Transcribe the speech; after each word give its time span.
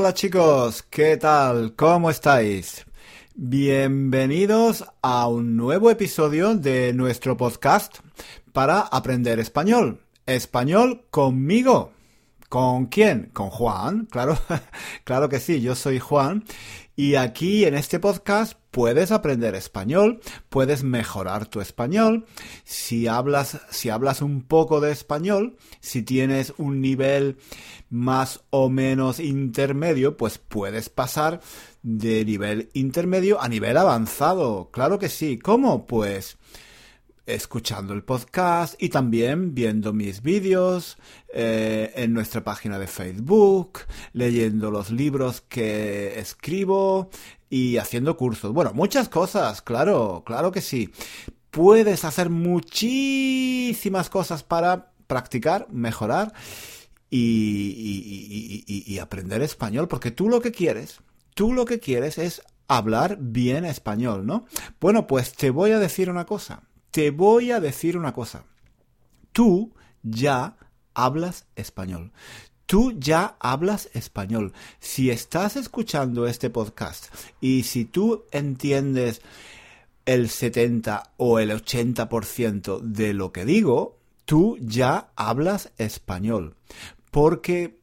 Hola 0.00 0.14
chicos, 0.14 0.82
¿qué 0.88 1.18
tal? 1.18 1.74
¿Cómo 1.76 2.08
estáis? 2.08 2.86
Bienvenidos 3.34 4.82
a 5.02 5.28
un 5.28 5.58
nuevo 5.58 5.90
episodio 5.90 6.54
de 6.54 6.94
nuestro 6.94 7.36
podcast 7.36 7.98
para 8.54 8.80
aprender 8.80 9.38
español. 9.38 10.00
Español 10.24 11.04
conmigo. 11.10 11.92
¿Con 12.50 12.86
quién? 12.86 13.30
Con 13.32 13.48
Juan, 13.48 14.06
claro, 14.10 14.36
claro 15.04 15.28
que 15.28 15.38
sí, 15.38 15.60
yo 15.60 15.76
soy 15.76 16.00
Juan 16.00 16.42
y 16.96 17.14
aquí 17.14 17.64
en 17.64 17.76
este 17.76 18.00
podcast 18.00 18.54
puedes 18.72 19.12
aprender 19.12 19.54
español, 19.54 20.20
puedes 20.48 20.82
mejorar 20.82 21.46
tu 21.46 21.60
español. 21.60 22.26
Si 22.64 23.06
hablas, 23.06 23.60
si 23.70 23.88
hablas 23.88 24.20
un 24.20 24.42
poco 24.42 24.80
de 24.80 24.90
español, 24.90 25.58
si 25.78 26.02
tienes 26.02 26.52
un 26.58 26.80
nivel 26.80 27.38
más 27.88 28.40
o 28.50 28.68
menos 28.68 29.20
intermedio, 29.20 30.16
pues 30.16 30.38
puedes 30.38 30.88
pasar 30.88 31.40
de 31.84 32.24
nivel 32.24 32.68
intermedio 32.72 33.40
a 33.40 33.48
nivel 33.48 33.76
avanzado. 33.76 34.70
Claro 34.72 34.98
que 34.98 35.08
sí. 35.08 35.38
¿Cómo? 35.38 35.86
Pues 35.86 36.36
escuchando 37.34 37.92
el 37.94 38.02
podcast 38.02 38.74
y 38.82 38.88
también 38.88 39.54
viendo 39.54 39.92
mis 39.92 40.22
vídeos 40.22 40.98
eh, 41.32 41.92
en 41.94 42.12
nuestra 42.12 42.42
página 42.42 42.78
de 42.78 42.86
Facebook, 42.86 43.80
leyendo 44.12 44.70
los 44.70 44.90
libros 44.90 45.40
que 45.42 46.18
escribo 46.18 47.10
y 47.48 47.76
haciendo 47.76 48.16
cursos. 48.16 48.52
Bueno, 48.52 48.72
muchas 48.74 49.08
cosas, 49.08 49.62
claro, 49.62 50.22
claro 50.26 50.52
que 50.52 50.60
sí. 50.60 50.90
Puedes 51.50 52.04
hacer 52.04 52.30
muchísimas 52.30 54.08
cosas 54.08 54.42
para 54.42 54.92
practicar, 55.06 55.66
mejorar 55.70 56.32
y, 57.10 58.64
y 58.66 58.98
aprender 58.98 59.42
español, 59.42 59.88
porque 59.88 60.10
tú 60.10 60.28
lo 60.28 60.40
que 60.40 60.52
quieres, 60.52 61.00
tú 61.34 61.52
lo 61.52 61.64
que 61.64 61.80
quieres 61.80 62.18
es 62.18 62.42
hablar 62.68 63.18
bien 63.20 63.64
español, 63.64 64.26
¿no? 64.26 64.46
Bueno, 64.80 65.08
pues 65.08 65.32
te 65.32 65.50
voy 65.50 65.72
a 65.72 65.80
decir 65.80 66.08
una 66.08 66.24
cosa 66.24 66.69
te 66.90 67.10
voy 67.10 67.52
a 67.52 67.60
decir 67.60 67.96
una 67.96 68.12
cosa. 68.12 68.44
Tú 69.32 69.72
ya 70.02 70.56
hablas 70.94 71.46
español. 71.56 72.12
Tú 72.66 72.92
ya 72.98 73.36
hablas 73.40 73.90
español. 73.94 74.52
Si 74.78 75.10
estás 75.10 75.56
escuchando 75.56 76.26
este 76.26 76.50
podcast 76.50 77.12
y 77.40 77.64
si 77.64 77.84
tú 77.84 78.24
entiendes 78.30 79.22
el 80.06 80.28
70 80.28 81.14
o 81.16 81.38
el 81.38 81.50
80% 81.50 82.80
de 82.80 83.14
lo 83.14 83.32
que 83.32 83.44
digo, 83.44 83.98
tú 84.24 84.56
ya 84.60 85.10
hablas 85.16 85.72
español. 85.78 86.54
Porque 87.10 87.80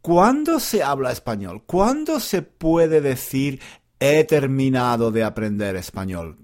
¿cuándo 0.00 0.60
se 0.60 0.82
habla 0.82 1.10
español? 1.10 1.64
¿Cuándo 1.66 2.20
se 2.20 2.42
puede 2.42 3.00
decir 3.00 3.60
he 3.98 4.24
terminado 4.24 5.10
de 5.10 5.24
aprender 5.24 5.74
español? 5.76 6.41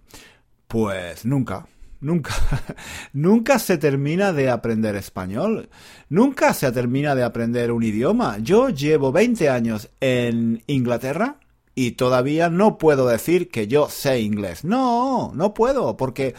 Pues 0.68 1.24
nunca. 1.24 1.66
Nunca, 2.00 2.32
nunca 3.12 3.58
se 3.58 3.76
termina 3.78 4.32
de 4.32 4.50
aprender 4.50 4.94
español. 4.94 5.68
Nunca 6.10 6.54
se 6.54 6.70
termina 6.70 7.14
de 7.14 7.24
aprender 7.24 7.72
un 7.72 7.82
idioma. 7.82 8.38
Yo 8.38 8.68
llevo 8.68 9.10
20 9.10 9.48
años 9.48 9.88
en 10.00 10.62
Inglaterra 10.66 11.40
y 11.74 11.92
todavía 11.92 12.50
no 12.50 12.76
puedo 12.76 13.08
decir 13.08 13.50
que 13.50 13.66
yo 13.66 13.88
sé 13.88 14.20
inglés. 14.20 14.64
No, 14.64 15.32
no 15.34 15.54
puedo, 15.54 15.96
porque 15.96 16.34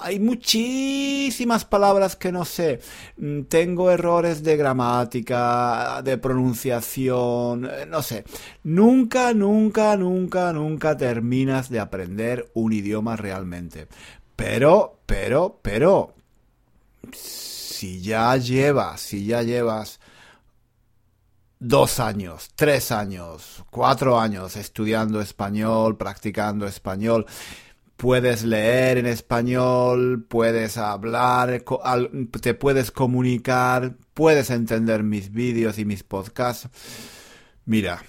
hay 0.00 0.18
muchísimas 0.20 1.64
palabras 1.64 2.16
que 2.16 2.32
no 2.32 2.44
sé. 2.44 2.80
Mm, 3.16 3.42
tengo 3.42 3.90
errores 3.90 4.42
de 4.42 4.56
gramática, 4.56 6.02
de 6.02 6.18
pronunciación, 6.18 7.66
eh, 7.66 7.86
no 7.86 8.02
sé. 8.02 8.24
Nunca, 8.64 9.32
nunca, 9.32 9.96
nunca, 9.96 10.52
nunca 10.52 10.96
terminas 10.96 11.70
de 11.70 11.80
aprender 11.80 12.50
un 12.54 12.72
idioma 12.72 13.16
realmente. 13.16 13.88
Pero, 14.36 14.98
pero, 15.06 15.60
pero, 15.62 16.14
si 17.12 18.00
ya 18.00 18.36
llevas, 18.36 19.00
si 19.00 19.26
ya 19.26 19.42
llevas 19.42 20.00
dos 21.58 22.00
años, 22.00 22.50
tres 22.56 22.90
años, 22.90 23.64
cuatro 23.70 24.18
años 24.18 24.56
estudiando 24.56 25.20
español, 25.20 25.96
practicando 25.96 26.66
español, 26.66 27.24
puedes 28.02 28.42
leer 28.42 28.98
en 28.98 29.06
español, 29.06 30.26
puedes 30.28 30.76
hablar, 30.76 31.62
te 32.40 32.52
puedes 32.52 32.90
comunicar, 32.90 33.94
puedes 34.12 34.50
entender 34.50 35.04
mis 35.04 35.30
vídeos 35.30 35.78
y 35.78 35.84
mis 35.84 36.02
podcasts. 36.02 36.68
Mira, 37.64 38.02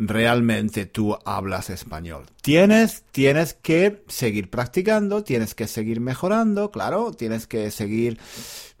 realmente 0.00 0.84
tú 0.86 1.16
hablas 1.24 1.70
español. 1.70 2.26
Tienes, 2.42 3.04
tienes 3.12 3.54
que 3.54 4.02
seguir 4.08 4.50
practicando, 4.50 5.22
tienes 5.22 5.54
que 5.54 5.68
seguir 5.68 6.00
mejorando, 6.00 6.72
claro, 6.72 7.12
tienes 7.12 7.46
que 7.46 7.70
seguir... 7.70 8.18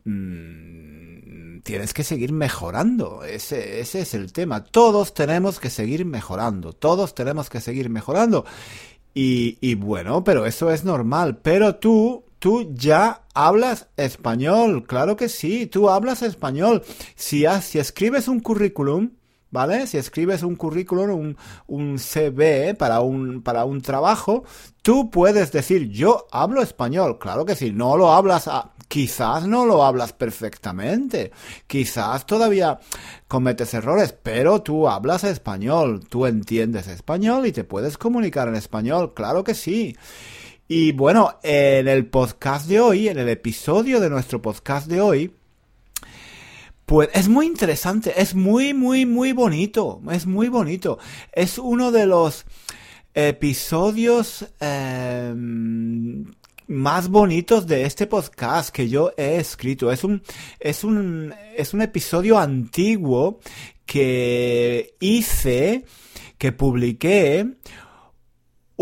Mm, 0.02 1.60
tienes 1.60 1.94
que 1.94 2.02
seguir 2.02 2.32
mejorando. 2.32 3.22
Ese, 3.22 3.80
ese 3.80 4.00
es 4.00 4.14
el 4.14 4.32
tema. 4.32 4.64
Todos 4.64 5.14
tenemos 5.14 5.60
que 5.60 5.70
seguir 5.70 6.06
mejorando. 6.06 6.72
Todos 6.72 7.14
tenemos 7.14 7.50
que 7.50 7.60
seguir 7.60 7.90
mejorando. 7.90 8.46
Y, 9.14 9.74
bueno, 9.74 10.24
pero 10.24 10.46
eso 10.46 10.70
es 10.70 10.84
normal. 10.84 11.38
Pero 11.42 11.76
tú, 11.76 12.24
tú 12.38 12.72
ya 12.74 13.22
hablas 13.34 13.88
español. 13.96 14.86
Claro 14.86 15.16
que 15.16 15.28
sí, 15.28 15.66
tú 15.66 15.90
hablas 15.90 16.22
español. 16.22 16.82
Si, 17.16 17.44
si 17.62 17.78
escribes 17.78 18.28
un 18.28 18.40
currículum, 18.40 19.10
¿vale? 19.50 19.86
Si 19.86 19.98
escribes 19.98 20.42
un 20.42 20.56
currículum, 20.56 21.10
un, 21.10 21.36
un 21.66 21.98
CV 21.98 22.74
para 22.74 23.00
un, 23.00 23.42
para 23.42 23.64
un 23.64 23.80
trabajo, 23.80 24.44
tú 24.82 25.10
puedes 25.10 25.52
decir, 25.52 25.90
yo 25.90 26.26
hablo 26.30 26.62
español. 26.62 27.18
Claro 27.18 27.44
que 27.44 27.56
sí, 27.56 27.72
no 27.72 27.96
lo 27.96 28.12
hablas 28.12 28.48
a, 28.48 28.72
quizás 28.90 29.46
no 29.46 29.66
lo 29.66 29.84
hablas 29.84 30.12
perfectamente, 30.12 31.30
quizás 31.68 32.26
todavía 32.26 32.80
cometes 33.28 33.72
errores, 33.72 34.12
pero 34.20 34.62
tú 34.62 34.88
hablas 34.88 35.22
español, 35.22 36.04
tú 36.08 36.26
entiendes 36.26 36.88
español 36.88 37.46
y 37.46 37.52
te 37.52 37.62
puedes 37.62 37.96
comunicar 37.96 38.48
en 38.48 38.56
español, 38.56 39.14
claro 39.14 39.44
que 39.44 39.54
sí. 39.54 39.96
Y 40.66 40.90
bueno, 40.90 41.38
en 41.44 41.86
el 41.86 42.06
podcast 42.06 42.66
de 42.68 42.80
hoy, 42.80 43.06
en 43.06 43.20
el 43.20 43.28
episodio 43.28 44.00
de 44.00 44.10
nuestro 44.10 44.42
podcast 44.42 44.88
de 44.88 45.00
hoy, 45.00 45.36
pues 46.84 47.10
es 47.14 47.28
muy 47.28 47.46
interesante, 47.46 48.20
es 48.20 48.34
muy, 48.34 48.74
muy, 48.74 49.06
muy 49.06 49.30
bonito, 49.30 50.02
es 50.10 50.26
muy 50.26 50.48
bonito. 50.48 50.98
Es 51.32 51.58
uno 51.58 51.92
de 51.92 52.06
los 52.06 52.44
episodios 53.14 54.46
em, 54.58 56.24
más 56.70 57.08
bonitos 57.08 57.66
de 57.66 57.84
este 57.84 58.06
podcast 58.06 58.70
que 58.70 58.88
yo 58.88 59.12
he 59.16 59.38
escrito. 59.38 59.90
Es 59.90 60.04
un, 60.04 60.22
es 60.60 60.84
un, 60.84 61.34
es 61.56 61.74
un 61.74 61.82
episodio 61.82 62.38
antiguo 62.38 63.40
que 63.84 64.94
hice, 65.00 65.84
que 66.38 66.52
publiqué 66.52 67.56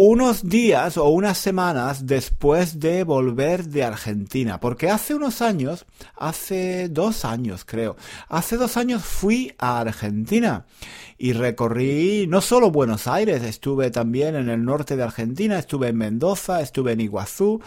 unos 0.00 0.48
días 0.48 0.96
o 0.96 1.08
unas 1.08 1.38
semanas 1.38 2.06
después 2.06 2.78
de 2.78 3.02
volver 3.02 3.64
de 3.64 3.82
Argentina, 3.82 4.60
porque 4.60 4.90
hace 4.90 5.12
unos 5.12 5.42
años, 5.42 5.86
hace 6.16 6.88
dos 6.88 7.24
años 7.24 7.64
creo, 7.64 7.96
hace 8.28 8.56
dos 8.56 8.76
años 8.76 9.02
fui 9.02 9.52
a 9.58 9.80
Argentina 9.80 10.66
y 11.18 11.32
recorrí 11.32 12.28
no 12.28 12.40
solo 12.40 12.70
Buenos 12.70 13.08
Aires, 13.08 13.42
estuve 13.42 13.90
también 13.90 14.36
en 14.36 14.48
el 14.50 14.64
norte 14.64 14.94
de 14.94 15.02
Argentina, 15.02 15.58
estuve 15.58 15.88
en 15.88 15.96
Mendoza, 15.96 16.60
estuve 16.60 16.92
en 16.92 17.00
Iguazú 17.00 17.60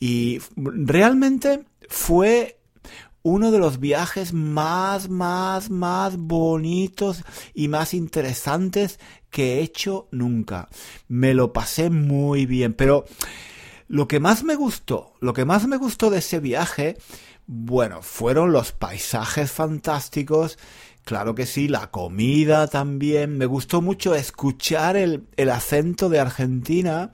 y 0.00 0.40
realmente 0.56 1.60
fue 1.88 2.57
uno 3.28 3.50
de 3.50 3.58
los 3.58 3.78
viajes 3.78 4.32
más, 4.32 5.08
más, 5.08 5.70
más 5.70 6.16
bonitos 6.16 7.22
y 7.54 7.68
más 7.68 7.94
interesantes 7.94 8.98
que 9.30 9.54
he 9.54 9.62
hecho 9.62 10.08
nunca. 10.10 10.68
Me 11.06 11.34
lo 11.34 11.52
pasé 11.52 11.90
muy 11.90 12.46
bien, 12.46 12.74
pero 12.74 13.04
lo 13.86 14.08
que 14.08 14.20
más 14.20 14.44
me 14.44 14.54
gustó, 14.54 15.14
lo 15.20 15.32
que 15.32 15.44
más 15.44 15.66
me 15.66 15.76
gustó 15.76 16.10
de 16.10 16.18
ese 16.18 16.40
viaje, 16.40 16.96
bueno, 17.46 18.02
fueron 18.02 18.52
los 18.52 18.72
paisajes 18.72 19.50
fantásticos, 19.50 20.58
claro 21.04 21.34
que 21.34 21.46
sí, 21.46 21.68
la 21.68 21.90
comida 21.90 22.66
también, 22.66 23.38
me 23.38 23.46
gustó 23.46 23.80
mucho 23.80 24.14
escuchar 24.14 24.96
el, 24.96 25.26
el 25.36 25.50
acento 25.50 26.08
de 26.10 26.20
Argentina, 26.20 27.10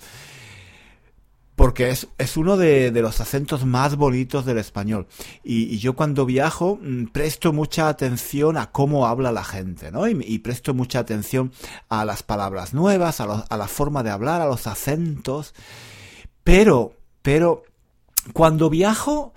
porque 1.56 1.90
es, 1.90 2.08
es 2.18 2.36
uno 2.36 2.56
de, 2.56 2.90
de, 2.90 3.02
los 3.02 3.20
acentos 3.20 3.64
más 3.64 3.96
bonitos 3.96 4.44
del 4.44 4.58
español. 4.58 5.06
Y, 5.44 5.78
yo 5.78 5.94
cuando 5.94 6.26
viajo 6.26 6.78
mm, 6.82 7.06
presto 7.06 7.52
mucha 7.52 7.88
atención 7.88 8.56
a 8.56 8.72
cómo 8.72 9.06
habla 9.06 9.30
la 9.30 9.44
gente, 9.44 9.92
¿no? 9.92 10.08
Y, 10.08 10.38
presto 10.38 10.74
mucha 10.74 10.98
atención 10.98 11.52
a 11.88 12.04
las 12.04 12.22
palabras 12.22 12.74
nuevas, 12.74 13.20
a, 13.20 13.24
a 13.24 13.56
la 13.56 13.68
forma 13.68 14.02
de 14.02 14.10
hablar, 14.10 14.40
a 14.40 14.46
los 14.46 14.66
acentos. 14.66 15.54
Pero, 16.42 16.94
pero, 17.22 17.62
cuando 18.32 18.68
viajo, 18.68 19.32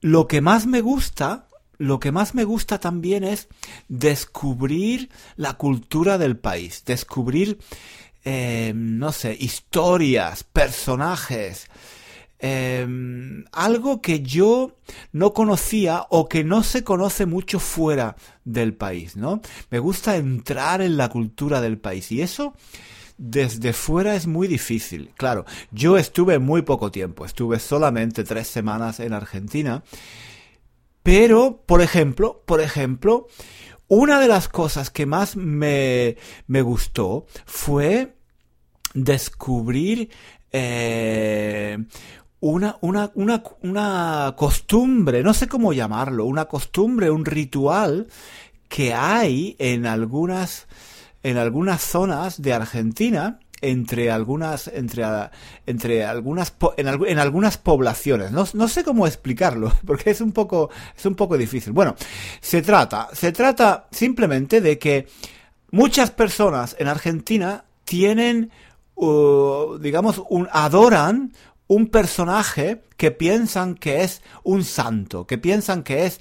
lo 0.00 0.26
que 0.28 0.40
más 0.40 0.66
me 0.66 0.80
gusta 0.80 1.46
lo 1.80 1.98
que 1.98 2.12
más 2.12 2.34
me 2.34 2.44
gusta 2.44 2.78
también 2.78 3.24
es 3.24 3.48
descubrir 3.88 5.08
la 5.36 5.54
cultura 5.54 6.18
del 6.18 6.36
país, 6.36 6.84
descubrir, 6.84 7.58
eh, 8.24 8.72
no 8.74 9.12
sé, 9.12 9.36
historias, 9.38 10.44
personajes, 10.44 11.68
eh, 12.38 12.86
algo 13.52 14.00
que 14.00 14.22
yo 14.22 14.76
no 15.12 15.32
conocía 15.32 16.06
o 16.08 16.28
que 16.28 16.44
no 16.44 16.62
se 16.62 16.84
conoce 16.84 17.26
mucho 17.26 17.58
fuera 17.60 18.16
del 18.44 18.74
país, 18.74 19.16
¿no? 19.16 19.40
Me 19.70 19.78
gusta 19.78 20.16
entrar 20.16 20.80
en 20.80 20.96
la 20.96 21.08
cultura 21.08 21.60
del 21.60 21.78
país 21.78 22.10
y 22.12 22.22
eso 22.22 22.54
desde 23.18 23.74
fuera 23.74 24.14
es 24.14 24.26
muy 24.26 24.48
difícil. 24.48 25.10
Claro, 25.16 25.44
yo 25.70 25.98
estuve 25.98 26.38
muy 26.38 26.62
poco 26.62 26.90
tiempo, 26.90 27.26
estuve 27.26 27.58
solamente 27.58 28.24
tres 28.24 28.48
semanas 28.48 29.00
en 29.00 29.12
Argentina 29.12 29.82
pero, 31.02 31.62
por 31.66 31.80
ejemplo, 31.80 32.42
por 32.46 32.60
ejemplo, 32.60 33.26
una 33.90 34.20
de 34.20 34.28
las 34.28 34.48
cosas 34.48 34.88
que 34.88 35.04
más 35.04 35.34
me, 35.34 36.16
me 36.46 36.62
gustó 36.62 37.26
fue 37.44 38.14
descubrir 38.94 40.10
eh, 40.52 41.76
una, 42.38 42.78
una, 42.82 43.10
una, 43.14 43.42
una 43.62 44.34
costumbre, 44.36 45.24
no 45.24 45.34
sé 45.34 45.48
cómo 45.48 45.72
llamarlo, 45.72 46.24
una 46.26 46.44
costumbre, 46.44 47.10
un 47.10 47.24
ritual 47.24 48.06
que 48.68 48.94
hay 48.94 49.56
en 49.58 49.86
algunas, 49.86 50.68
en 51.24 51.36
algunas 51.36 51.82
zonas 51.82 52.40
de 52.40 52.52
Argentina 52.52 53.40
entre 53.62 54.10
algunas 54.10 54.68
entre 54.68 55.04
entre 55.66 56.04
algunas 56.04 56.54
en, 56.76 57.18
algunas 57.18 57.58
poblaciones. 57.58 58.30
No, 58.32 58.46
no, 58.54 58.68
sé 58.68 58.84
cómo 58.84 59.06
explicarlo 59.06 59.72
porque 59.86 60.10
es 60.10 60.20
un 60.20 60.32
poco 60.32 60.70
es 60.96 61.06
un 61.06 61.14
poco 61.14 61.36
difícil. 61.36 61.72
Bueno 61.72 61.94
se 62.40 62.62
trata 62.62 63.08
se 63.12 63.32
trata 63.32 63.88
simplemente 63.90 64.60
de 64.60 64.78
que 64.78 65.08
muchas 65.70 66.10
personas 66.10 66.76
en 66.78 66.88
Argentina 66.88 67.64
tienen 67.84 68.50
uh, 68.94 69.78
digamos 69.78 70.22
adoran 70.50 71.32
un 71.66 71.86
personaje 71.88 72.82
que 72.96 73.10
piensan 73.10 73.74
que 73.74 74.02
es 74.02 74.22
un 74.42 74.64
santo 74.64 75.26
que 75.26 75.38
piensan 75.38 75.82
que 75.82 76.06
es 76.06 76.20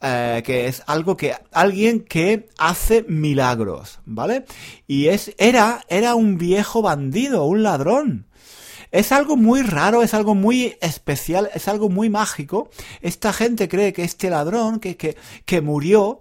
eh, 0.00 0.42
que 0.44 0.66
es 0.66 0.82
algo 0.86 1.16
que 1.16 1.34
alguien 1.52 2.00
que 2.00 2.48
hace 2.58 3.04
milagros, 3.08 4.00
¿vale? 4.04 4.44
Y 4.86 5.06
es 5.08 5.34
era 5.38 5.80
era 5.88 6.14
un 6.14 6.38
viejo 6.38 6.82
bandido, 6.82 7.44
un 7.44 7.62
ladrón. 7.62 8.26
Es 8.96 9.12
algo 9.12 9.36
muy 9.36 9.60
raro, 9.60 10.02
es 10.02 10.14
algo 10.14 10.34
muy 10.34 10.76
especial, 10.80 11.50
es 11.54 11.68
algo 11.68 11.90
muy 11.90 12.08
mágico. 12.08 12.70
Esta 13.02 13.32
gente 13.32 13.68
cree 13.68 13.92
que 13.92 14.04
este 14.04 14.30
ladrón 14.30 14.80
que, 14.80 14.96
que, 14.96 15.16
que 15.44 15.60
murió 15.60 16.20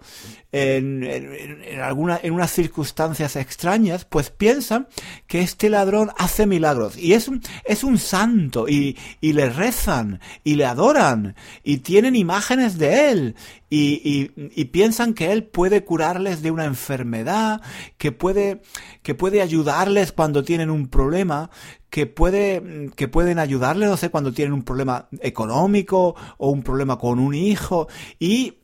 en, 0.51 1.04
en, 1.04 1.81
alguna, 1.81 2.18
en 2.24 2.33
unas 2.33 2.51
circunstancias 2.51 3.36
extrañas, 3.36 4.06
pues 4.06 4.30
piensan 4.30 4.88
que 5.27 5.42
este 5.42 5.69
ladrón 5.69 6.12
hace 6.18 6.45
milagros. 6.45 6.98
Y 6.98 7.13
es 7.13 7.27
un, 7.27 7.42
es 7.66 7.83
un 7.83 7.98
santo, 7.98 8.68
y, 8.69 8.98
y 9.19 9.33
le 9.33 9.50
rezan, 9.50 10.22
y 10.45 10.56
le 10.56 10.66
adoran, 10.66 11.36
y 11.63 11.77
tienen 11.77 12.16
imágenes 12.16 12.77
de 12.77 13.10
él, 13.10 13.36
y, 13.69 14.01
y, 14.06 14.51
y, 14.56 14.66
piensan 14.66 15.13
que 15.13 15.33
él 15.33 15.44
puede 15.44 15.83
curarles 15.83 16.42
de 16.42 16.51
una 16.51 16.63
enfermedad, 16.63 17.62
que 17.98 18.13
puede, 18.13 18.62
que 19.01 19.16
puede 19.16 19.42
ayudarles 19.42 20.13
cuando 20.13 20.44
tienen 20.44 20.69
un 20.69 20.88
problema, 20.88 21.50
que 21.96 22.08
puede, 22.08 22.92
que 22.98 23.08
pueden 23.08 23.40
ayudarles, 23.40 23.88
no 23.88 23.96
sé, 23.96 24.10
cuando 24.10 24.34
tienen 24.34 24.52
un 24.52 24.64
problema 24.64 25.08
económico 25.22 26.14
o 26.38 26.50
un 26.50 26.62
problema 26.62 27.00
con 27.00 27.20
un 27.20 27.34
hijo. 27.34 27.88
Y, 28.20 28.56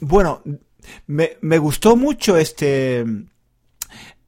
bueno, 0.00 0.42
me, 1.06 1.36
me 1.40 1.58
gustó 1.58 1.94
mucho 1.94 2.36
este 2.36 3.04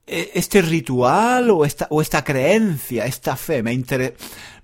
e, 0.06 0.30
este 0.34 0.62
ritual 0.62 1.50
o 1.50 1.64
esta, 1.64 1.88
o 1.90 2.00
esta 2.00 2.22
creencia, 2.22 3.04
esta 3.04 3.34
fe, 3.34 3.64
me 3.64 3.76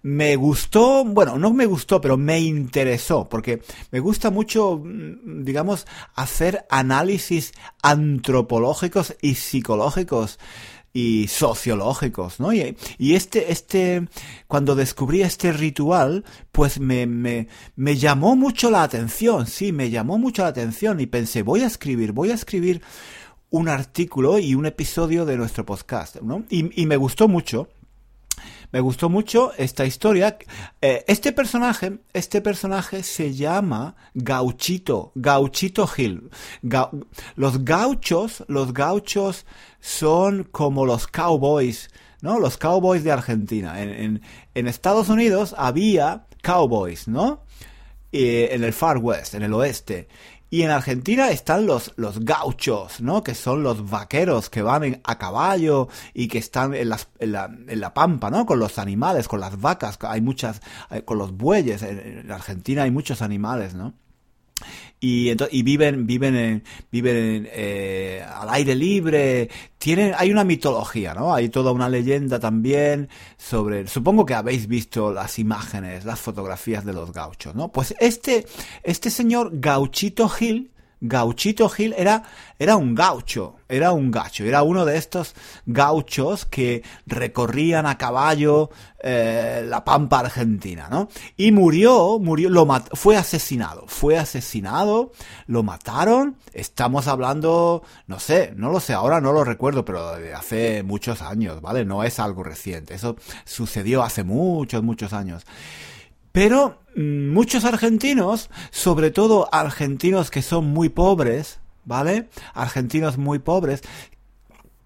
me 0.03 0.37
gustó, 0.37 1.05
bueno, 1.05 1.37
no 1.37 1.53
me 1.53 1.67
gustó, 1.67 2.01
pero 2.01 2.17
me 2.17 2.39
interesó, 2.39 3.29
porque 3.29 3.63
me 3.91 3.99
gusta 3.99 4.31
mucho, 4.31 4.81
mm, 4.81 5.43
digamos, 5.43 5.89
hacer 6.15 6.67
análisis 6.71 7.53
antropológicos 7.83 9.17
y 9.21 9.35
psicológicos 9.35 10.39
y 10.93 11.29
sociológicos, 11.29 12.41
¿no? 12.41 12.53
Y, 12.53 12.77
este, 12.99 13.53
este, 13.53 14.09
cuando 14.47 14.75
descubrí 14.75 15.23
este 15.23 15.53
ritual, 15.53 16.25
pues 16.53 16.81
me, 16.81 17.07
me, 17.07 17.49
me 17.77 17.97
llamó 17.97 18.37
mucho 18.37 18.71
la 18.71 18.83
atención, 18.83 19.47
sí, 19.47 19.73
me 19.73 19.91
llamó 19.91 20.19
mucho 20.19 20.43
la 20.43 20.49
atención 20.49 21.01
y 21.01 21.07
pensé, 21.07 21.43
voy 21.43 21.61
a 21.61 21.67
escribir, 21.67 22.13
voy 22.13 22.31
a 22.31 22.35
escribir 22.35 22.83
un 23.51 23.69
artículo 23.69 24.39
y 24.39 24.55
un 24.55 24.67
episodio 24.67 25.25
de 25.25 25.37
nuestro 25.37 25.65
podcast, 25.65 26.17
¿no? 26.21 26.45
Y, 26.51 26.83
y 26.83 26.87
me 26.87 26.97
gustó 26.97 27.29
mucho 27.29 27.69
me 28.71 28.81
gustó 28.81 29.09
mucho 29.09 29.53
esta 29.57 29.87
historia. 29.87 30.39
Eh, 30.81 31.05
este 31.07 31.33
personaje, 31.33 31.99
este 32.13 32.41
personaje 32.41 33.03
se 33.03 33.35
llama 33.35 33.97
Gauchito, 34.15 35.13
Gauchito 35.15 35.87
Gil. 35.87 36.31
los 37.35 37.65
gauchos, 37.65 38.45
los 38.49 38.73
gauchos 38.73 39.47
son 39.81 40.45
como 40.45 40.85
los 40.85 41.07
cowboys, 41.07 41.89
¿no? 42.21 42.39
Los 42.39 42.59
cowboys 42.59 43.05
de 43.05 43.13
Argentina. 43.13 43.81
En, 43.81 44.21
Estados 44.55 45.09
Unidos 45.09 45.55
había 45.57 46.27
cowboys, 46.43 47.09
¿no? 47.09 47.45
Eh, 48.13 48.49
en 48.53 48.65
el 48.65 48.73
Far 48.73 48.99
West, 48.99 49.35
en 49.35 49.43
el 49.43 49.55
oeste. 49.55 50.09
Y 50.51 50.63
en 50.63 50.71
Argentina 50.71 51.31
están 51.31 51.67
los, 51.67 51.93
los 51.97 52.21
gauchos, 52.21 53.01
¿no? 53.01 53.23
Que 53.23 53.35
son 53.35 53.63
los 53.63 53.91
vaqueros 53.91 54.49
que 54.49 54.63
van 54.63 55.01
a 55.05 55.19
caballo 55.19 55.89
y 56.15 56.29
que 56.29 56.39
están 56.39 56.75
en, 56.75 56.89
las, 56.89 57.09
en, 57.19 57.33
la, 57.33 57.51
en 57.67 57.81
la 57.81 57.93
pampa, 57.93 58.31
¿no? 58.31 58.47
Con 58.47 58.59
los 58.59 58.79
animales, 58.79 59.29
con 59.29 59.41
las 59.41 59.61
vacas, 59.61 59.99
hay 60.03 60.23
muchas, 60.23 60.63
con 61.05 61.19
los 61.19 61.33
bueyes. 61.37 61.83
En, 61.83 62.31
Argentina 62.33 62.85
hay 62.85 62.91
muchos 62.91 63.21
animales, 63.21 63.75
¿no? 63.75 63.93
Y, 65.01 65.31
y 65.51 65.63
viven 65.63 66.07
viven 66.07 66.37
en, 66.37 66.65
viven 66.91 67.49
eh, 67.53 68.25
al 68.35 68.49
aire 68.51 68.75
libre. 68.75 69.49
Tienen 69.79 70.13
hay 70.17 70.31
una 70.33 70.45
mitología 70.45 71.15
no 71.15 71.35
hay 71.35 71.49
toda 71.49 71.73
una 71.73 71.89
leyenda 71.89 72.39
también 72.41 73.09
sobre 73.37 73.87
supongo 73.87 74.27
que 74.27 74.35
habéis 74.35 74.67
visto 74.67 75.13
las 75.13 75.39
imágenes 75.39 76.05
las 76.05 76.19
fotografías 76.21 76.85
de 76.85 76.93
los 76.93 77.13
gauchos 77.13 77.55
no 77.55 77.71
pues 77.71 77.95
este 78.01 78.47
este 78.83 79.11
señor 79.11 79.51
Gauchito 79.53 80.29
Gil 80.29 80.71
Gauchito 81.01 81.69
Gil 81.69 81.95
era, 81.97 82.25
era 82.59 82.77
un 82.77 82.95
gaucho, 82.95 83.57
era 83.69 83.93
un 83.93 84.11
gacho, 84.11 84.45
era 84.45 84.63
uno 84.63 84.85
de 84.85 84.97
estos 84.97 85.35
gauchos 85.67 86.45
que 86.45 86.83
recorrían 87.07 87.87
a 87.87 87.99
caballo 87.99 88.71
eh, 89.01 89.65
la 89.65 89.85
pampa 89.85 90.21
argentina, 90.21 90.89
¿no? 90.91 91.09
Y 91.37 91.53
murió, 91.53 92.19
murió, 92.19 92.51
lo 92.51 92.67
fue 92.95 93.17
asesinado, 93.17 93.85
fue 93.87 94.19
asesinado, 94.19 95.13
lo 95.47 95.63
mataron, 95.63 96.37
estamos 96.53 97.07
hablando, 97.07 97.85
no 98.09 98.19
sé, 98.19 98.53
no 98.57 98.71
lo 98.71 98.81
sé, 98.81 98.95
ahora 98.95 99.21
no 99.21 99.33
lo 99.33 99.45
recuerdo, 99.45 99.85
pero 99.85 100.17
hace 100.37 100.83
muchos 100.83 101.23
años, 101.23 101.61
¿vale? 101.61 101.85
No 101.85 102.03
es 102.03 102.19
algo 102.19 102.43
reciente, 102.43 102.95
eso 102.95 103.17
sucedió 103.45 104.03
hace 104.03 104.25
muchos, 104.25 104.83
muchos 104.83 105.13
años. 105.13 105.45
Pero 106.33 106.81
mm, 106.97 107.31
muchos 107.31 107.65
argentinos, 107.65 108.51
sobre 108.71 109.11
todo 109.11 109.49
argentinos 109.53 110.31
que 110.31 110.43
son 110.43 110.67
muy 110.67 110.89
pobres, 110.89 111.61
¿vale? 111.85 112.29
Argentinos 112.55 113.19
muy 113.19 113.39
pobres, 113.39 113.83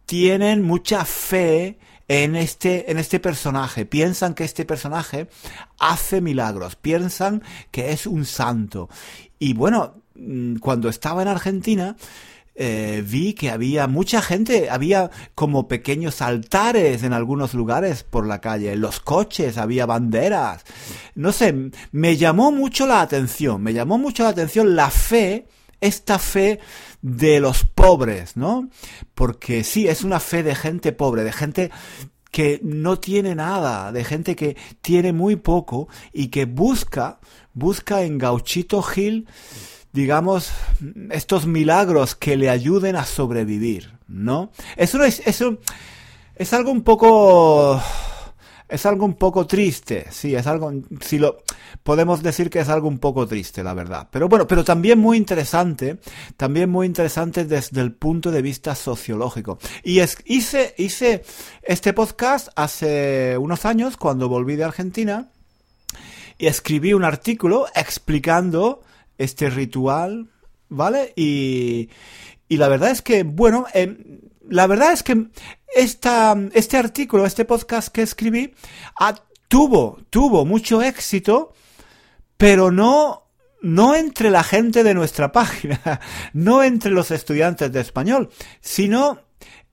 tienen 0.06 0.62
mucha 0.62 1.04
fe 1.04 1.78
en 2.08 2.37
este, 2.37 2.90
en 2.90 2.99
este 2.99 3.20
personaje. 3.20 3.87
Piensan 3.87 4.34
que 4.34 4.44
este 4.44 4.64
personaje 4.64 5.28
hace 5.78 6.20
milagros. 6.20 6.76
Piensan 6.76 7.42
que 7.70 7.92
es 7.92 8.06
un 8.06 8.25
santo. 8.25 8.88
Y 9.38 9.54
bueno, 9.54 9.94
mm, 10.14 10.56
cuando 10.56 10.88
estaba 10.88 11.22
en 11.22 11.28
Argentina, 11.28 11.96
eh, 12.54 13.02
vi 13.06 13.32
que 13.32 13.50
había 13.50 13.87
mucha 13.87 14.21
gente, 14.21 14.68
había 14.68 15.11
como 15.35 15.68
pequeños 15.68 16.21
altares 16.21 17.02
en 17.02 17.12
algunos 17.12 17.54
lugares 17.54 18.02
por 18.02 18.26
la 18.26 18.40
calle, 18.40 18.76
los 18.76 19.00
coches 19.00 19.56
había 19.56 19.87
banderas. 19.87 20.64
No 21.14 21.32
sé, 21.32 21.71
me 21.92 22.16
llamó 22.16 22.52
mucho 22.52 22.87
la 22.87 23.00
atención, 23.00 23.62
me 23.62 23.73
llamó 23.73 23.99
mucho 23.99 24.25
la 24.25 24.30
atención 24.30 24.76
la 24.76 24.90
fe, 24.90 25.47
esta 25.80 26.18
fe 26.18 26.61
de 27.00 27.40
los 27.40 27.64
pobres, 27.64 28.37
¿no? 28.37 28.68
Porque 29.14 29.64
sí, 29.64 29.88
es 29.88 30.04
una 30.04 30.21
fe 30.21 30.42
de 30.42 30.54
gente 30.54 30.92
pobre, 30.92 31.25
de 31.25 31.32
gente 31.32 31.71
que 32.30 32.61
no 32.62 32.99
tiene 32.99 33.35
nada, 33.35 33.92
de 33.92 34.04
gente 34.04 34.37
que 34.37 34.56
tiene 34.80 35.12
muy 35.12 35.37
poco 35.37 35.88
y 36.12 36.28
que 36.28 36.47
busca, 36.47 37.18
busca 37.52 38.02
en 38.02 38.18
Gauchito 38.18 38.82
Gil 38.82 39.26
digamos, 39.92 40.50
estos 41.11 41.46
milagros 41.46 42.14
que 42.14 42.37
le 42.37 42.49
ayuden 42.49 42.96
a 42.96 43.04
sobrevivir, 43.04 43.92
¿no? 44.08 44.50
Eso 44.76 45.02
es, 45.04 45.22
eso 45.26 45.58
es 46.34 46.52
algo 46.52 46.70
un 46.70 46.82
poco, 46.82 47.80
es 48.68 48.87
algo 48.87 49.04
un 49.04 49.14
poco 49.14 49.46
triste, 49.46 50.06
sí, 50.11 50.34
es 50.34 50.46
algo, 50.46 50.72
si 51.00 51.18
lo, 51.18 51.42
podemos 51.82 52.22
decir 52.22 52.49
que 52.49 52.61
es 52.61 52.70
algo 52.70 52.88
un 52.88 52.99
poco 52.99 53.26
triste, 53.26 53.62
la 53.62 53.75
verdad. 53.75 54.08
Pero 54.11 54.28
bueno, 54.28 54.46
pero 54.46 54.64
también 54.64 54.99
muy 54.99 55.18
interesante, 55.18 55.99
también 56.38 56.70
muy 56.70 56.87
interesante 56.87 57.44
desde 57.44 57.82
el 57.82 57.92
punto 57.92 58.30
de 58.30 58.40
vista 58.40 58.75
sociológico. 58.75 59.58
Y 59.84 59.99
es, 59.99 60.16
hice, 60.25 60.75
hice 60.78 61.22
este 61.62 61.92
podcast 61.92 62.49
hace 62.56 63.37
unos 63.37 63.66
años, 63.66 63.99
cuando 63.99 64.28
volví 64.28 64.56
de 64.56 64.64
Argentina, 64.64 65.28
y 66.38 66.46
escribí 66.46 66.94
un 66.94 67.04
artículo 67.04 67.66
explicando 67.75 68.82
este 69.23 69.50
ritual, 69.50 70.31
¿vale? 70.69 71.12
Y, 71.17 71.91
y 72.49 72.57
la 72.57 72.69
verdad 72.69 72.91
es 72.91 73.02
que, 73.02 73.23
bueno, 73.23 73.67
eh, 73.75 74.21
la 74.49 74.67
verdad 74.67 74.93
es 74.93 75.02
que 75.02 75.29
esta, 75.75 76.37
este 76.52 76.76
artículo, 76.76 77.25
este 77.25 77.45
podcast 77.45 77.88
que 77.88 78.02
escribí, 78.02 78.55
tuvo, 79.49 79.99
tuvo 80.11 80.45
mucho 80.45 80.83
éxito, 80.83 81.52
pero 82.37 82.71
no, 82.71 83.31
no 83.62 83.95
entre 83.95 84.31
la 84.31 84.43
gente 84.43 84.85
de 84.85 84.95
nuestra 84.95 85.33
página, 85.33 86.00
no 86.33 86.62
entre 86.62 86.91
los 86.91 87.11
estudiantes 87.11 87.73
de 87.73 87.81
español, 87.81 88.31
sino 88.61 89.21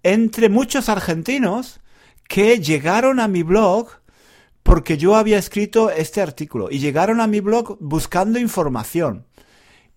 entre 0.04 0.50
muchos 0.50 0.88
argentinos 0.88 1.82
que 2.28 2.60
llegaron 2.60 3.20
a 3.20 3.28
mi 3.28 3.44
blog 3.44 3.90
porque 4.64 4.98
yo 4.98 5.16
había 5.16 5.38
escrito 5.38 5.90
este 5.90 6.22
artículo 6.22 6.70
y 6.70 6.80
llegaron 6.80 7.22
a 7.22 7.28
mi 7.28 7.40
blog 7.40 7.78
buscando 7.80 8.38
información. 8.38 9.26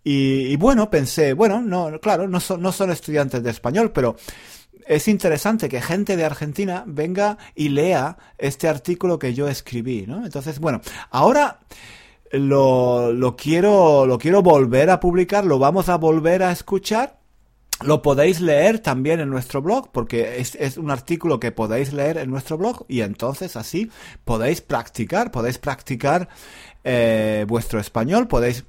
Y, 0.04 0.56
bueno, 0.56 0.90
pensé, 0.90 1.32
bueno, 1.32 1.60
no, 1.60 2.00
claro, 2.00 2.26
no 2.26 2.40
son, 2.40 2.60
no 2.60 2.72
son 2.72 2.90
estudiantes 2.90 3.42
de 3.42 3.50
español, 3.50 3.92
pero 3.92 4.16
es 4.86 5.06
interesante 5.06 5.68
que 5.68 5.80
gente 5.80 6.16
de 6.16 6.24
Argentina 6.24 6.82
venga 6.86 7.38
y 7.54 7.68
lea 7.68 8.16
este 8.38 8.68
artículo 8.68 9.18
que 9.18 9.32
yo 9.34 9.48
escribí, 9.48 10.04
¿no? 10.06 10.24
Entonces, 10.24 10.58
bueno, 10.58 10.80
ahora 11.10 11.60
lo, 12.32 13.12
lo 13.12 13.36
quiero, 13.36 14.06
lo 14.06 14.18
quiero 14.18 14.42
volver 14.42 14.90
a 14.90 14.98
publicar, 14.98 15.44
lo 15.44 15.58
vamos 15.58 15.88
a 15.88 15.96
volver 15.96 16.42
a 16.42 16.50
escuchar. 16.50 17.21
Lo 17.84 18.02
podéis 18.02 18.40
leer 18.40 18.78
también 18.78 19.20
en 19.20 19.30
nuestro 19.30 19.62
blog, 19.62 19.90
porque 19.92 20.40
es, 20.40 20.76
un 20.76 20.90
artículo 20.90 21.40
que 21.40 21.52
podéis 21.52 21.92
leer 21.92 22.18
en 22.18 22.30
nuestro 22.30 22.58
blog 22.58 22.84
y 22.88 23.00
entonces 23.00 23.56
así 23.56 23.90
podéis 24.24 24.60
practicar, 24.60 25.30
podéis 25.30 25.58
practicar 25.58 26.28
eh, 26.84 27.44
vuestro 27.48 27.80
español, 27.80 28.28
podéis 28.28 28.64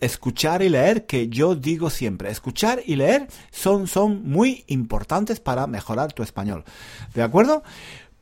escuchar 0.00 0.62
y 0.62 0.68
leer, 0.68 1.06
que 1.06 1.28
yo 1.28 1.54
digo 1.54 1.90
siempre, 1.90 2.30
escuchar 2.30 2.82
y 2.84 2.96
leer 2.96 3.28
son, 3.50 3.86
son 3.86 4.28
muy 4.28 4.64
importantes 4.68 5.40
para 5.40 5.66
mejorar 5.66 6.12
tu 6.12 6.22
español. 6.22 6.64
¿De 7.14 7.22
acuerdo? 7.22 7.62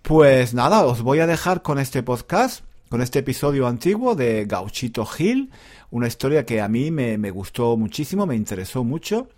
Pues 0.03 0.55
nada, 0.55 0.85
os 0.85 1.03
voy 1.03 1.21
a 1.21 1.27
dejar 1.27 1.63
con 1.63 1.79
este 1.79 2.03
podcast, 2.03 2.65
con 2.89 3.01
este 3.03 3.21
episodio 3.21 3.67
antiguo 3.67 4.15
de 4.15 4.45
Gauchito 4.45 5.07
Gil, 5.07 5.51
una 5.91 6.09
historia 6.09 6.45
que 6.45 6.61
a 6.61 6.69
mí 6.69 6.91
me, 6.91 7.19
me 7.19 7.31
gustó 7.31 7.77
muchísimo, 7.77 8.27
me 8.27 8.37
interesó 8.37 8.85
mucho. 8.85 9.29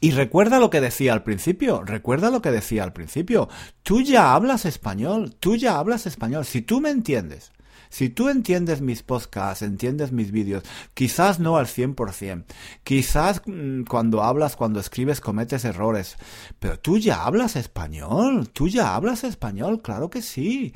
Y 0.00 0.10
recuerda 0.12 0.58
lo 0.58 0.70
que 0.70 0.80
decía 0.80 1.12
al 1.12 1.22
principio, 1.22 1.82
recuerda 1.82 2.30
lo 2.30 2.42
que 2.42 2.50
decía 2.50 2.84
al 2.84 2.92
principio. 2.92 3.48
Tú 3.82 4.02
ya 4.02 4.34
hablas 4.34 4.64
español, 4.64 5.34
tú 5.38 5.56
ya 5.56 5.78
hablas 5.78 6.06
español. 6.06 6.44
Si 6.44 6.62
tú 6.62 6.80
me 6.80 6.90
entiendes, 6.90 7.52
si 7.94 8.08
tú 8.08 8.28
entiendes 8.28 8.80
mis 8.80 9.04
podcasts, 9.04 9.62
entiendes 9.62 10.10
mis 10.10 10.32
vídeos, 10.32 10.64
quizás 10.94 11.38
no 11.38 11.56
al 11.56 11.66
100%, 11.66 12.44
quizás 12.82 13.40
mm, 13.46 13.84
cuando 13.84 14.24
hablas, 14.24 14.56
cuando 14.56 14.80
escribes 14.80 15.20
cometes 15.20 15.64
errores, 15.64 16.16
pero 16.58 16.76
tú 16.80 16.98
ya 16.98 17.24
hablas 17.24 17.54
español, 17.54 18.48
tú 18.52 18.66
ya 18.66 18.96
hablas 18.96 19.22
español, 19.22 19.80
claro 19.80 20.10
que 20.10 20.22
sí. 20.22 20.74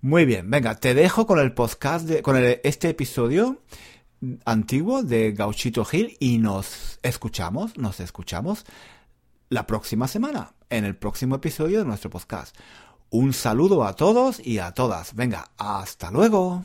Muy 0.00 0.24
bien, 0.24 0.50
venga, 0.50 0.74
te 0.74 0.92
dejo 0.92 1.24
con 1.24 1.38
el 1.38 1.52
podcast, 1.52 2.06
de, 2.06 2.20
con 2.20 2.36
este 2.36 2.88
episodio 2.88 3.60
antiguo 4.44 5.02
de 5.02 5.32
Gauchito 5.32 5.84
Gil 5.84 6.16
y 6.20 6.38
nos 6.38 6.98
escuchamos, 7.02 7.76
nos 7.78 8.00
escuchamos 8.00 8.64
la 9.48 9.66
próxima 9.66 10.08
semana, 10.08 10.52
en 10.70 10.84
el 10.84 10.96
próximo 10.96 11.36
episodio 11.36 11.78
de 11.78 11.84
nuestro 11.84 12.10
podcast. 12.10 12.56
Un 13.10 13.32
saludo 13.32 13.84
a 13.84 13.94
todos 13.94 14.44
y 14.44 14.58
a 14.58 14.72
todas. 14.72 15.14
Venga, 15.14 15.50
hasta 15.56 16.10
luego. 16.10 16.64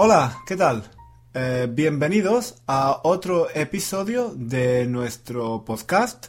Hola, 0.00 0.44
¿qué 0.46 0.54
tal? 0.54 0.84
Eh, 1.34 1.66
bienvenidos 1.68 2.62
a 2.68 3.00
otro 3.02 3.48
episodio 3.52 4.32
de 4.32 4.86
nuestro 4.86 5.64
podcast 5.64 6.26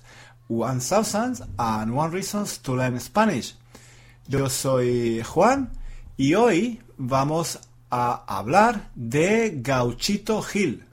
One 0.47 0.79
Thousand 0.81 1.37
and 1.55 1.95
One 1.95 2.09
Reasons 2.09 2.61
to 2.61 2.75
Learn 2.75 2.99
Spanish. 2.99 3.55
Yo 4.27 4.49
soy 4.49 5.21
Juan 5.21 5.71
y 6.17 6.33
hoy 6.33 6.81
vamos 6.97 7.59
a 7.91 8.23
hablar 8.39 8.89
de 8.95 9.59
Gauchito 9.61 10.41
Gil, 10.41 10.83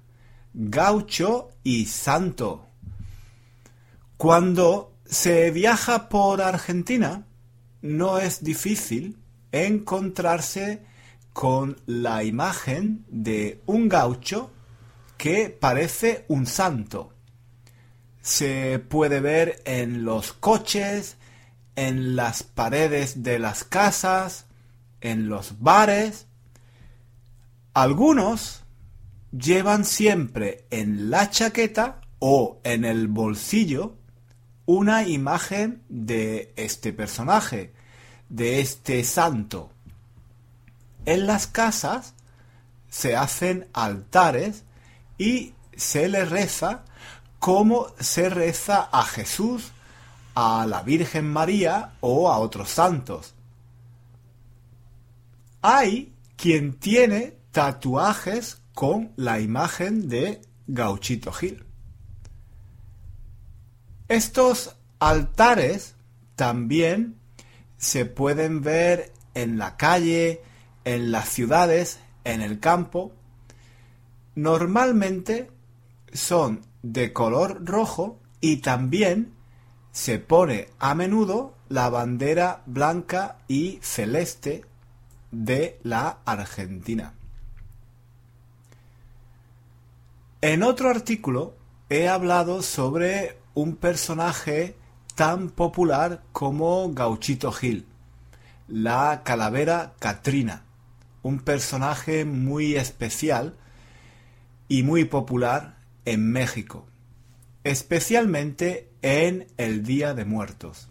gaucho 0.52 1.52
y 1.64 1.86
santo. 1.86 2.66
Cuando 4.18 4.92
se 5.06 5.50
viaja 5.50 6.10
por 6.10 6.42
Argentina, 6.42 7.24
no 7.80 8.18
es 8.18 8.44
difícil 8.44 9.16
encontrarse 9.50 10.84
con 11.36 11.76
la 11.84 12.24
imagen 12.24 13.04
de 13.08 13.60
un 13.66 13.90
gaucho 13.90 14.50
que 15.18 15.50
parece 15.50 16.24
un 16.28 16.46
santo 16.46 17.12
se 18.22 18.78
puede 18.78 19.20
ver 19.20 19.60
en 19.66 20.06
los 20.06 20.32
coches, 20.32 21.18
en 21.74 22.16
las 22.16 22.42
paredes 22.42 23.22
de 23.22 23.38
las 23.38 23.64
casas, 23.64 24.46
en 25.02 25.28
los 25.28 25.60
bares. 25.60 26.26
Algunos 27.74 28.64
llevan 29.30 29.84
siempre 29.84 30.64
en 30.70 31.10
la 31.10 31.28
chaqueta 31.28 32.00
o 32.18 32.62
en 32.64 32.86
el 32.86 33.08
bolsillo 33.08 33.98
una 34.64 35.06
imagen 35.06 35.82
de 35.90 36.54
este 36.56 36.94
personaje, 36.94 37.74
de 38.30 38.60
este 38.60 39.04
santo. 39.04 39.75
En 41.06 41.26
las 41.26 41.46
casas 41.46 42.14
se 42.88 43.16
hacen 43.16 43.68
altares 43.72 44.64
y 45.18 45.54
se 45.76 46.08
le 46.08 46.24
reza 46.24 46.84
cómo 47.38 47.86
se 48.00 48.28
reza 48.28 48.88
a 48.92 49.02
Jesús, 49.04 49.70
a 50.34 50.66
la 50.66 50.82
Virgen 50.82 51.32
María 51.32 51.94
o 52.00 52.30
a 52.30 52.38
otros 52.38 52.70
santos. 52.70 53.34
Hay 55.62 56.12
quien 56.36 56.74
tiene 56.74 57.36
tatuajes 57.52 58.60
con 58.74 59.12
la 59.16 59.40
imagen 59.40 60.08
de 60.08 60.42
Gauchito 60.66 61.32
Gil. 61.32 61.64
Estos 64.08 64.76
altares 64.98 65.94
también 66.34 67.18
se 67.78 68.04
pueden 68.04 68.60
ver 68.60 69.12
en 69.34 69.58
la 69.58 69.76
calle, 69.76 70.42
en 70.86 71.12
las 71.12 71.28
ciudades, 71.28 71.98
en 72.24 72.40
el 72.40 72.60
campo. 72.60 73.12
Normalmente 74.34 75.50
son 76.12 76.62
de 76.82 77.12
color 77.12 77.66
rojo 77.66 78.18
y 78.40 78.58
también 78.58 79.34
se 79.90 80.18
pone 80.18 80.68
a 80.78 80.94
menudo 80.94 81.54
la 81.68 81.90
bandera 81.90 82.62
blanca 82.66 83.38
y 83.48 83.78
celeste 83.82 84.64
de 85.32 85.80
la 85.82 86.18
Argentina. 86.24 87.14
En 90.40 90.62
otro 90.62 90.88
artículo 90.88 91.56
he 91.88 92.08
hablado 92.08 92.62
sobre 92.62 93.38
un 93.54 93.74
personaje 93.74 94.76
tan 95.16 95.48
popular 95.48 96.22
como 96.30 96.92
Gauchito 96.92 97.50
Gil, 97.50 97.86
la 98.68 99.22
calavera 99.24 99.94
Katrina, 99.98 100.65
un 101.26 101.40
personaje 101.40 102.24
muy 102.24 102.76
especial 102.76 103.56
y 104.68 104.84
muy 104.84 105.06
popular 105.06 105.76
en 106.04 106.30
México, 106.30 106.86
especialmente 107.64 108.92
en 109.02 109.48
el 109.56 109.82
Día 109.82 110.14
de 110.14 110.24
Muertos. 110.24 110.88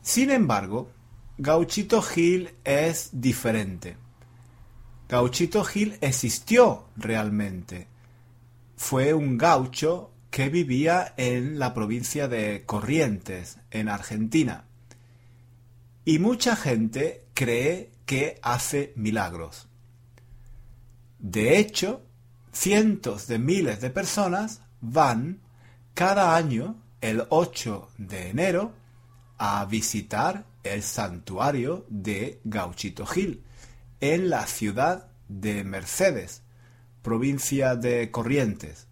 Sin 0.00 0.30
embargo, 0.30 0.90
Gauchito 1.36 2.00
Gil 2.00 2.54
es 2.64 3.10
diferente. 3.12 3.98
Gauchito 5.10 5.62
Gil 5.62 5.98
existió 6.00 6.86
realmente. 6.96 7.86
Fue 8.76 9.12
un 9.12 9.36
gaucho 9.36 10.10
que 10.30 10.48
vivía 10.48 11.12
en 11.18 11.58
la 11.58 11.74
provincia 11.74 12.28
de 12.28 12.64
Corrientes, 12.64 13.58
en 13.70 13.90
Argentina. 13.90 14.64
y 16.06 16.18
mucha 16.18 16.54
gente 16.54 17.24
cree 17.32 17.93
que 18.06 18.38
hace 18.42 18.92
milagros. 18.96 19.68
De 21.18 21.58
hecho, 21.58 22.02
cientos 22.52 23.26
de 23.26 23.38
miles 23.38 23.80
de 23.80 23.90
personas 23.90 24.60
van 24.80 25.40
cada 25.94 26.36
año 26.36 26.82
el 27.00 27.24
8 27.28 27.90
de 27.98 28.30
enero 28.30 28.74
a 29.38 29.64
visitar 29.64 30.46
el 30.62 30.82
santuario 30.82 31.86
de 31.88 32.40
Gauchito 32.44 33.06
Gil 33.06 33.44
en 34.00 34.30
la 34.30 34.46
ciudad 34.46 35.08
de 35.28 35.64
Mercedes, 35.64 36.42
provincia 37.02 37.76
de 37.76 38.10
Corrientes. 38.10 38.86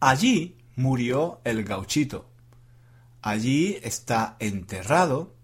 Allí 0.00 0.58
murió 0.76 1.40
el 1.44 1.64
gauchito. 1.64 2.28
Allí 3.20 3.78
está 3.82 4.36
enterrado 4.40 5.34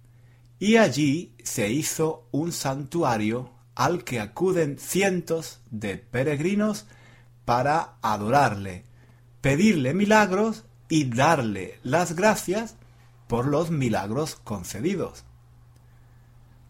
y 0.59 0.77
allí 0.77 1.35
se 1.43 1.71
hizo 1.71 2.29
un 2.33 2.53
santuario 2.53 3.53
al 3.75 4.05
que 4.05 4.21
acuden 4.21 4.79
cientos 4.79 5.61
de 5.71 5.97
peregrinos 5.97 6.87
para 7.45 7.97
adorarle, 8.03 8.85
pedirle 9.41 9.95
milagros 9.95 10.65
y 10.89 11.05
darle 11.05 11.79
las 11.83 12.17
gracias 12.17 12.75
por 13.29 13.47
los 13.47 13.71
milagros 13.71 14.35
concedidos. 14.37 15.25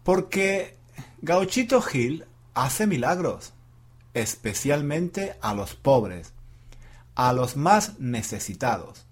Porque 0.03 0.77
Gauchito 1.21 1.81
Gil 1.81 2.25
hace 2.53 2.85
milagros, 2.85 3.53
especialmente 4.13 5.35
a 5.41 5.53
los 5.53 5.75
pobres, 5.75 6.33
a 7.15 7.33
los 7.33 7.57
más 7.57 7.99
necesitados. 7.99 9.08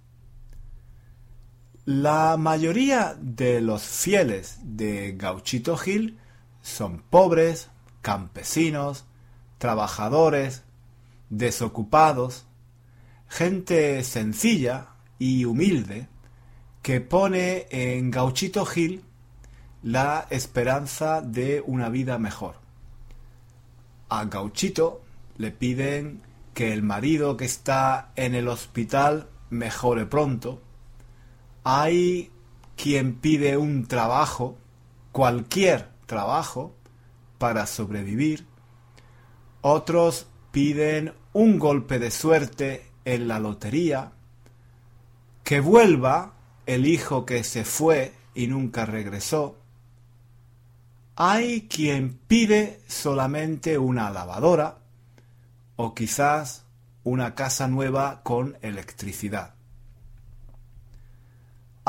La 1.89 2.35
mayoría 2.35 3.15
de 3.17 3.61
los 3.61 3.81
fieles 3.81 4.59
de 4.61 5.13
Gauchito 5.13 5.77
Gil 5.77 6.19
son 6.61 7.01
pobres, 7.01 7.69
campesinos, 8.01 9.05
trabajadores, 9.57 10.65
desocupados, 11.29 12.45
gente 13.29 14.03
sencilla 14.03 14.89
y 15.17 15.45
humilde 15.45 16.09
que 16.81 16.99
pone 16.99 17.67
en 17.69 18.11
Gauchito 18.11 18.65
Gil 18.65 19.05
la 19.81 20.27
esperanza 20.29 21.21
de 21.21 21.63
una 21.65 21.87
vida 21.87 22.19
mejor. 22.19 22.55
A 24.09 24.25
Gauchito 24.25 25.03
le 25.37 25.51
piden 25.51 26.21
que 26.53 26.73
el 26.73 26.83
marido 26.83 27.37
que 27.37 27.45
está 27.45 28.11
en 28.17 28.35
el 28.35 28.49
hospital 28.49 29.29
mejore 29.49 30.05
pronto, 30.05 30.66
hay 31.69 32.31
quien 32.77 33.15
pide 33.15 33.57
un 33.57 33.87
trabajo, 33.87 34.57
cualquier 35.11 35.89
trabajo, 36.05 36.73
para 37.39 37.67
sobrevivir. 37.67 38.47
Otros 39.59 40.27
piden 40.53 41.13
un 41.33 41.59
golpe 41.59 41.99
de 41.99 42.09
suerte 42.09 42.89
en 43.03 43.27
la 43.27 43.39
lotería. 43.39 44.13
Que 45.43 45.59
vuelva 45.59 46.35
el 46.67 46.87
hijo 46.87 47.25
que 47.25 47.43
se 47.43 47.65
fue 47.65 48.13
y 48.33 48.47
nunca 48.47 48.85
regresó. 48.85 49.57
Hay 51.17 51.67
quien 51.67 52.17
pide 52.29 52.79
solamente 52.87 53.77
una 53.77 54.09
lavadora 54.09 54.77
o 55.75 55.93
quizás 55.93 56.63
una 57.03 57.35
casa 57.35 57.67
nueva 57.67 58.21
con 58.23 58.57
electricidad. 58.61 59.56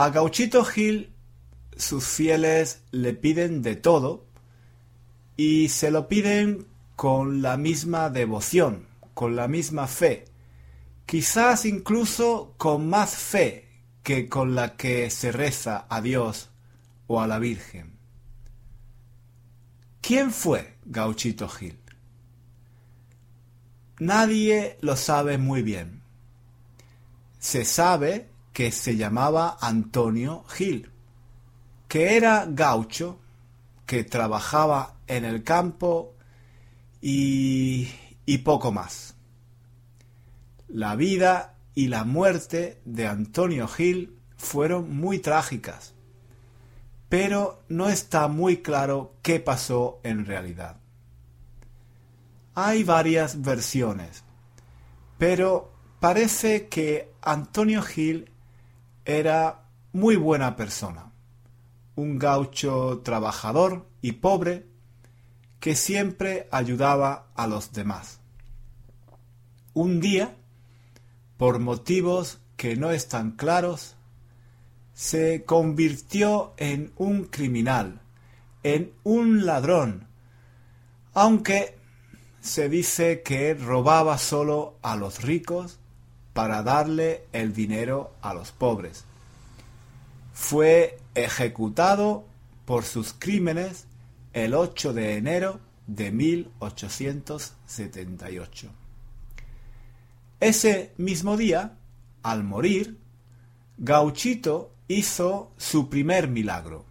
A 0.01 0.11
Gauchito 0.11 0.65
Gil 0.65 1.13
sus 1.77 2.07
fieles 2.07 2.83
le 2.93 3.15
piden 3.15 3.63
de 3.63 3.75
todo 3.75 4.29
y 5.37 5.71
se 5.71 5.91
lo 5.91 6.07
piden 6.07 6.69
con 6.95 7.43
la 7.43 7.57
misma 7.57 8.09
devoción, 8.09 8.87
con 9.13 9.35
la 9.35 9.49
misma 9.49 9.89
fe, 9.89 10.27
quizás 11.05 11.65
incluso 11.65 12.55
con 12.59 12.89
más 12.89 13.17
fe 13.17 13.67
que 14.05 14.29
con 14.29 14.55
la 14.55 14.77
que 14.77 15.11
se 15.11 15.33
reza 15.33 15.87
a 15.91 16.01
Dios 16.01 16.49
o 17.09 17.21
a 17.21 17.27
la 17.27 17.41
Virgen. 17.41 17.99
¿Quién 20.01 20.31
fue 20.31 20.77
Gauchito 20.85 21.49
Gil? 21.49 21.77
Nadie 23.99 24.79
lo 24.81 24.95
sabe 24.95 25.39
muy 25.39 25.63
bien. 25.63 26.03
Se 27.41 27.65
sabe 27.65 28.38
que 28.59 28.73
se 28.73 28.97
llamaba 28.97 29.57
Antonio 29.61 30.43
Gil, 30.49 30.91
que 31.87 32.17
era 32.17 32.45
gaucho, 32.49 33.21
que 33.87 34.03
trabajaba 34.03 34.97
en 35.07 35.25
el 35.25 35.45
campo 35.45 36.17
y, 37.01 37.89
y 38.27 38.39
poco 38.39 38.73
más. 38.73 39.15
La 40.67 40.97
vida 40.97 41.55
y 41.77 41.87
la 41.87 42.03
muerte 42.03 42.83
de 42.85 43.07
Antonio 43.07 43.69
Gil 43.69 44.19
fueron 44.37 44.93
muy 44.97 45.21
trágicas, 45.21 45.95
pero 47.09 47.63
no 47.69 47.89
está 47.89 48.27
muy 48.27 48.57
claro 48.57 49.15
qué 49.23 49.39
pasó 49.39 50.01
en 50.03 50.27
realidad. 50.27 50.81
Hay 52.57 52.83
varias 52.83 53.41
versiones, 53.41 54.25
pero 55.17 55.73
parece 56.01 56.67
que 56.67 57.13
Antonio 57.23 57.83
Gil 57.83 58.33
era 59.09 59.65
muy 59.93 60.17
buena 60.17 60.55
persona, 60.55 61.13
un 61.95 62.19
gaucho 62.19 63.01
trabajador 63.03 63.89
y 64.03 64.13
pobre 64.13 64.67
que 65.61 65.75
siempre 65.75 66.47
ayudaba 66.51 67.31
a 67.35 67.47
los 67.47 67.73
demás. 67.73 68.21
Un 69.73 70.01
día, 70.01 70.37
por 71.39 71.59
motivos 71.59 72.41
que 72.59 72.77
no 72.77 72.91
están 72.91 73.31
claros, 73.31 73.97
se 74.93 75.43
convirtió 75.47 76.53
en 76.59 76.93
un 76.97 77.25
criminal, 77.25 78.03
en 78.63 78.93
un 79.05 79.47
ladrón, 79.47 80.07
aunque 81.15 81.79
se 82.43 82.69
dice 82.69 83.23
que 83.23 83.55
robaba 83.55 84.19
solo 84.19 84.79
a 84.83 84.97
los 84.97 85.23
ricos 85.23 85.78
para 86.39 86.63
darle 86.63 87.27
el 87.33 87.53
dinero 87.53 88.15
a 88.23 88.33
los 88.33 88.53
pobres. 88.53 89.05
Fue 90.33 91.01
ejecutado 91.17 92.27
por 92.65 92.85
sus 92.85 93.13
crímenes 93.13 93.89
el 94.33 94.55
8 94.55 94.93
de 94.93 95.17
enero 95.17 95.59
de 95.89 96.13
1878. 96.13 98.71
Ese 100.39 100.95
mismo 100.97 101.37
día, 101.37 101.77
al 102.23 102.45
morir, 102.45 103.01
Gauchito 103.77 104.73
hizo 104.87 105.51
su 105.57 105.89
primer 105.89 106.29
milagro. 106.29 106.85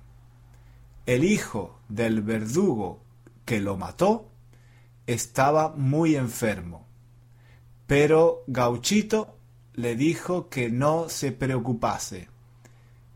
El 1.05 1.23
hijo 1.23 1.79
del 1.87 2.21
verdugo 2.21 2.99
que 3.45 3.61
lo 3.61 3.77
mató 3.77 4.27
estaba 5.05 5.69
muy 5.69 6.17
enfermo, 6.17 6.85
pero 7.87 8.43
Gauchito 8.47 9.36
le 9.77 9.95
dijo 9.95 10.49
que 10.49 10.69
no 10.71 11.07
se 11.07 11.31
preocupase, 11.31 12.29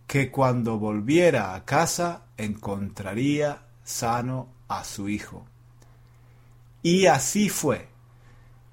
que 0.05 0.29
cuando 0.29 0.77
volviera 0.77 1.55
a 1.55 1.65
casa 1.65 2.25
encontraría 2.37 3.63
sano 3.83 4.47
a 4.67 4.83
su 4.83 5.09
hijo. 5.09 5.47
Y 6.83 7.07
así 7.07 7.49
fue. 7.49 7.87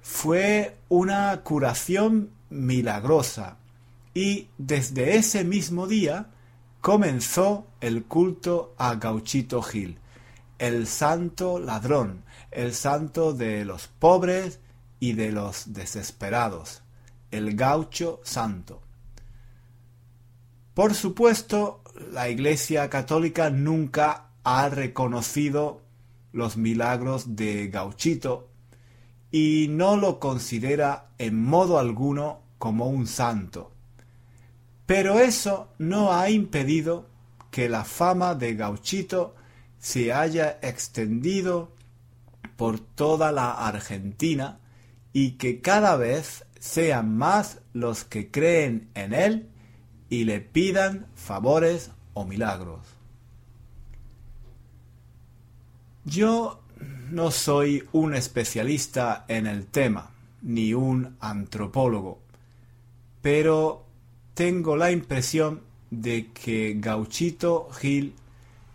Fue 0.01 0.77
una 0.87 1.41
curación 1.41 2.29
milagrosa 2.51 3.57
y 4.13 4.49
desde 4.59 5.17
ese 5.17 5.43
mismo 5.43 5.87
día 5.87 6.27
comenzó 6.81 7.65
el 7.81 8.03
culto 8.03 8.75
a 8.77 8.95
Gauchito 8.95 9.63
Gil, 9.63 9.97
el 10.59 10.85
santo 10.85 11.57
ladrón, 11.57 12.23
el 12.51 12.75
santo 12.75 13.33
de 13.33 13.65
los 13.65 13.87
pobres 13.87 14.59
y 14.99 15.13
de 15.13 15.31
los 15.31 15.73
desesperados 15.73 16.83
el 17.31 17.55
gaucho 17.55 18.21
santo. 18.23 18.81
Por 20.73 20.93
supuesto, 20.93 21.83
la 22.11 22.29
Iglesia 22.29 22.89
Católica 22.89 23.49
nunca 23.49 24.29
ha 24.43 24.69
reconocido 24.69 25.81
los 26.31 26.57
milagros 26.57 27.35
de 27.35 27.67
Gauchito 27.67 28.49
y 29.31 29.67
no 29.69 29.97
lo 29.97 30.19
considera 30.19 31.09
en 31.17 31.43
modo 31.43 31.79
alguno 31.79 32.41
como 32.57 32.87
un 32.87 33.07
santo. 33.07 33.71
Pero 34.85 35.19
eso 35.19 35.69
no 35.77 36.13
ha 36.13 36.29
impedido 36.29 37.07
que 37.51 37.69
la 37.69 37.83
fama 37.83 38.35
de 38.35 38.55
Gauchito 38.55 39.35
se 39.77 40.13
haya 40.13 40.59
extendido 40.61 41.73
por 42.57 42.79
toda 42.79 43.31
la 43.31 43.51
Argentina 43.51 44.59
y 45.13 45.31
que 45.31 45.61
cada 45.61 45.95
vez 45.95 46.45
sean 46.59 47.17
más 47.17 47.61
los 47.73 48.03
que 48.03 48.29
creen 48.29 48.89
en 48.93 49.13
Él 49.13 49.49
y 50.09 50.25
le 50.25 50.41
pidan 50.41 51.07
favores 51.15 51.91
o 52.13 52.25
milagros. 52.25 52.81
Yo 56.05 56.61
no 57.11 57.31
soy 57.31 57.87
un 57.91 58.15
especialista 58.15 59.25
en 59.27 59.47
el 59.47 59.65
tema, 59.67 60.11
ni 60.41 60.73
un 60.73 61.15
antropólogo, 61.19 62.19
pero 63.21 63.85
tengo 64.33 64.75
la 64.75 64.91
impresión 64.91 65.61
de 65.91 66.31
que 66.31 66.75
Gauchito 66.77 67.69
Gil 67.71 68.13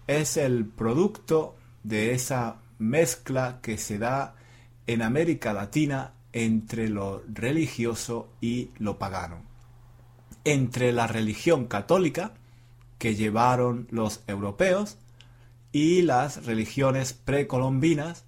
es 0.06 0.36
el 0.36 0.66
producto 0.66 1.56
de 1.82 2.12
esa 2.12 2.56
mezcla 2.78 3.60
que 3.62 3.78
se 3.78 3.98
da 3.98 4.34
en 4.86 5.02
América 5.02 5.52
Latina 5.52 6.12
entre 6.34 6.88
lo 6.88 7.22
religioso 7.32 8.28
y 8.40 8.70
lo 8.76 8.98
pagano, 8.98 9.42
entre 10.42 10.92
la 10.92 11.06
religión 11.06 11.66
católica 11.66 12.34
que 12.98 13.14
llevaron 13.14 13.86
los 13.90 14.22
europeos 14.26 14.98
y 15.70 16.02
las 16.02 16.44
religiones 16.44 17.12
precolombinas 17.12 18.24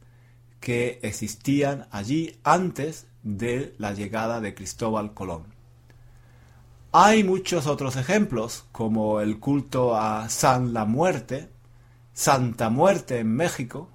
que 0.61 1.01
existían 1.03 1.89
allí 1.91 2.39
antes 2.45 3.09
de 3.25 3.75
la 3.77 3.93
llegada 3.93 4.41
de 4.41 4.55
Cristóbal 4.55 5.13
Colón. 5.13 5.45
Hay 6.93 7.25
muchos 7.25 7.67
otros 7.67 7.97
ejemplos, 7.97 8.67
como 8.71 9.21
el 9.21 9.41
culto 9.41 9.97
a 9.97 10.29
San 10.29 10.73
la 10.73 10.85
Muerte, 10.85 11.51
Santa 12.13 12.71
Muerte 12.71 13.19
en 13.19 13.35
México, 13.35 13.91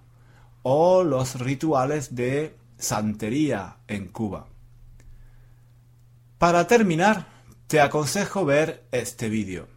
o 0.64 1.04
los 1.04 1.40
rituales 1.40 2.14
de 2.14 2.61
santería 2.82 3.78
en 3.88 4.08
Cuba. 4.08 4.48
Para 6.38 6.68
terminar, 6.68 7.28
te 7.68 7.80
aconsejo 7.80 8.44
ver 8.44 8.86
este 8.92 9.30
vídeo. 9.30 9.68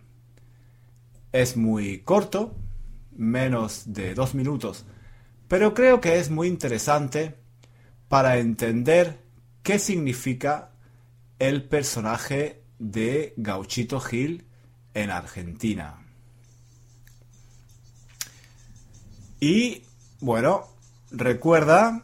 Es 1.32 1.56
muy 1.56 2.00
corto, 2.00 2.56
menos 3.12 3.92
de 3.92 4.14
dos 4.14 4.34
minutos, 4.34 4.86
pero 5.46 5.74
creo 5.74 6.00
que 6.00 6.18
es 6.18 6.30
muy 6.30 6.48
interesante 6.48 7.36
para 8.08 8.38
entender 8.38 9.20
qué 9.62 9.78
significa 9.78 10.72
el 11.38 11.64
personaje 11.64 12.62
de 12.78 13.34
Gauchito 13.36 14.00
Gil 14.00 14.46
en 14.94 15.10
Argentina. 15.10 15.98
Y 19.40 19.82
bueno, 20.20 20.68
recuerda 21.10 22.02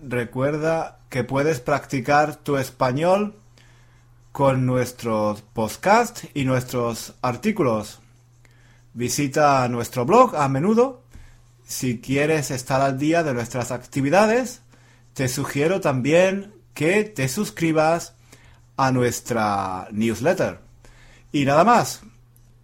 recuerda 0.00 1.00
que 1.08 1.24
puedes 1.24 1.60
practicar 1.60 2.36
tu 2.36 2.56
español 2.56 3.34
con 4.32 4.66
nuestros 4.66 5.42
podcasts 5.42 6.28
y 6.34 6.44
nuestros 6.44 7.14
artículos. 7.22 8.00
Visita 8.94 9.66
nuestro 9.68 10.04
blog 10.04 10.36
a 10.36 10.48
menudo. 10.48 11.02
Si 11.66 12.00
quieres 12.00 12.50
estar 12.50 12.80
al 12.80 12.98
día 12.98 13.22
de 13.22 13.34
nuestras 13.34 13.72
actividades, 13.72 14.62
te 15.14 15.28
sugiero 15.28 15.80
también 15.80 16.54
que 16.74 17.04
te 17.04 17.28
suscribas 17.28 18.14
a 18.76 18.92
nuestra 18.92 19.88
newsletter. 19.90 20.60
Y 21.32 21.44
nada 21.44 21.64
más. 21.64 22.02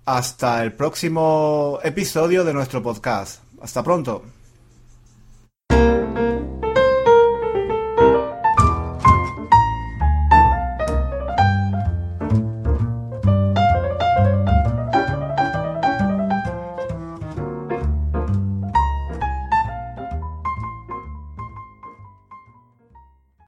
Hasta 0.06 0.62
el 0.62 0.74
próximo 0.74 1.78
episodio 1.82 2.44
de 2.44 2.52
nuestro 2.52 2.82
podcast. 2.82 3.40
Hasta 3.60 3.82
pronto. 3.82 4.33